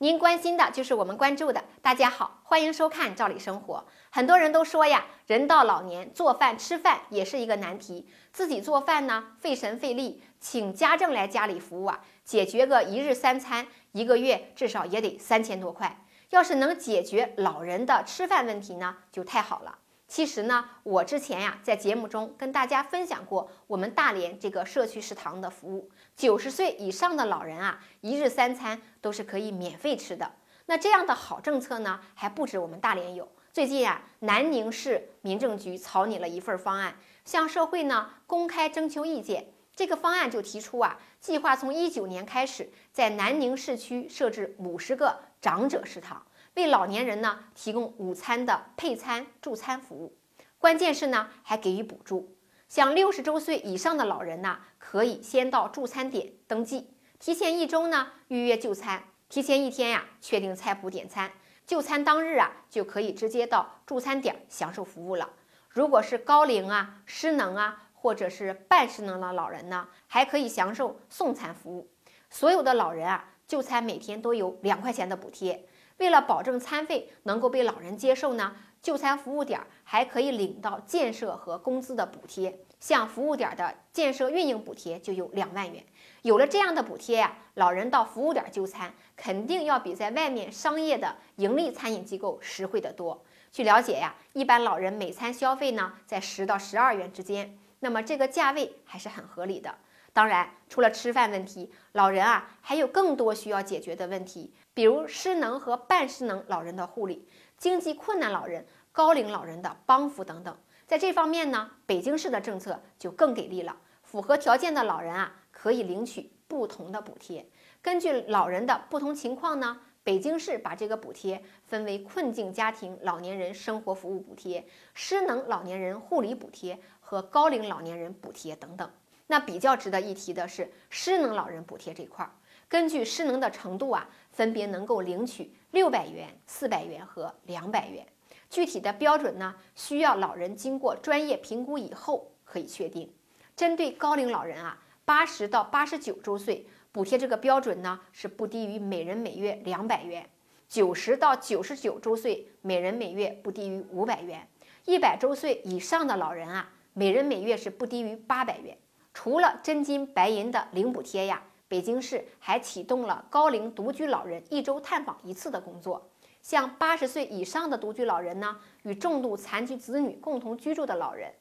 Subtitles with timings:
[0.00, 1.64] 您关心的就是我们关注的。
[1.82, 3.84] 大家好，欢迎收看《赵理生活》。
[4.10, 8.06] 很多人都说呀，人到老年做饭吃饭也是一个难题。
[8.32, 16.04] 自己做饭呢，费神费力，请家政来家里服务啊，解决个一日三餐，一个月至少也得三千多块。
[16.30, 19.78] 要是能解决老人的吃饭问题呢，就太好了。
[20.08, 30.32] 其实呢，我之前呀在节目中跟大家分享过我们大连这个社区食堂的服务，九十岁以上的老人啊，一日三餐都是可以免费吃的。
[30.64, 33.30] 那这样的好政策呢，还不止我们大连有。
[33.52, 36.96] 最近啊，南宁市民政局草拟了一份方案，
[37.26, 39.52] 向社会呢公开征求意见。
[39.76, 46.24] 这个方案就提出啊，计划从一九年开始，在南宁市区设置五十个长者食堂。
[46.58, 50.18] 为老年人呢提供午餐的配餐助餐服务，
[50.58, 52.36] 关键是呢还给予补助。
[52.68, 61.30] 像六十周岁以上的老人呢，可以先到助餐点登记，提前一周呢预约就餐，提前一天呀确定菜谱点餐，
[61.64, 65.30] 就餐当日啊就可以直接到助餐点享受服务了。
[65.68, 71.88] 如果是高龄啊、失能啊或者是半失能的老人呢，还可以享受送餐服务。
[72.28, 75.66] 所有的老人啊就餐每天都有两块钱的补贴。
[75.98, 82.58] 为了保证餐费能够被老人接受呢，就餐服务点还可以领到建设和工资的补贴。
[82.80, 85.84] 像服务点的建设运营补贴就有两万元。
[86.22, 93.24] 有了这样的补贴呀，老人到服务点就餐肯定要比在外面商业的盈利餐饮机构实惠得多。
[93.50, 99.74] 据了解呀，一般老人每餐消费呢在十到十二元之间，那么这个价位还是很合理的。
[100.18, 110.58] 当然，除了吃饭问题，老人啊还有更多需要解决的问题，比如失能和半失能老人的护理、经济困难老人、高龄老人的帮扶等等。
[110.88, 113.76] 在这方面呢，北京市的政策就更给力了。
[114.02, 117.48] 符合条件的老人啊，可以领取不同的补贴。
[117.80, 128.90] 根据老人的不同情况呢，北京市把这个补贴分为困境家庭老年人生活服务补贴、失能老年人护理补贴和高龄老年人补贴等等。
[129.28, 132.32] 那比较值得一提的是失能老人补贴这块儿，
[132.66, 138.06] 根据失能的程度啊，分别能够领取六百元、四百元和两百元。
[138.48, 143.12] 具体的标准呢，需要老人经过专业评估以后可以确定。
[143.54, 150.22] 针对高龄老人啊，八十到八十九周岁补贴这个标准呢是不低于每人每月两百元；
[150.70, 154.40] 九十到九十九周岁每人每月不低于五百元；
[154.86, 158.78] 一百周岁以上的老人啊，每人每月是不低于八百元。
[159.20, 166.08] 除了真金白银的零补贴呀，北京市还启动了高龄独居老人一周探访一次的工作。
[166.40, 171.34] 像八十岁以上的独居老人呢，与重度残疾子女共同居住的老人，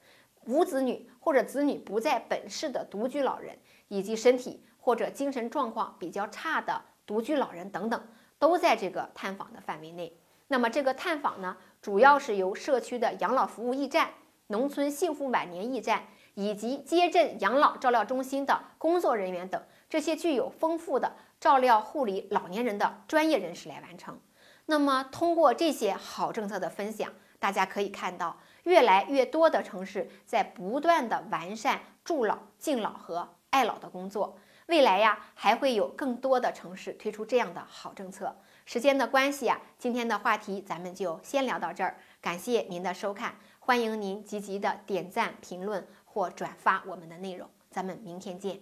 [0.47, 3.55] 无子女或者子女不在本市的独居老人，
[3.89, 8.07] 以及身体或者精神状况比较差的独居老人等等，
[8.39, 10.17] 都在这个探访的范围内。
[10.47, 14.09] 那么这个探访呢，主要是由社区的养老服务驿站、
[14.47, 16.07] 农村幸福晚年驿站。
[16.38, 19.59] 以及街镇养老照料中心的工作人员等
[19.90, 24.20] 这些具有丰富的照料护理老年人的专业人士来完成。
[24.68, 34.38] 那么，通过这些好政策的分享，大家可以看到，越来越多的城市在不断的完善助老、敬老和爱老的工作。
[34.68, 38.36] 未来呀，还会有更多的城市推出这样的好政策。
[38.64, 41.98] 时间的关系啊，今天的话题咱们就先聊到这儿。
[42.22, 45.88] 感谢您的收看，欢迎您积极的点赞、评论。
[46.17, 48.59] 或转发我们的内容，咱们明天见。